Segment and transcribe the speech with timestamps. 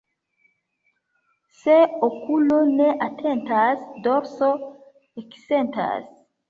[1.59, 1.75] Se
[2.09, 4.53] okulo ne atentas, dorso
[5.25, 6.15] eksentas.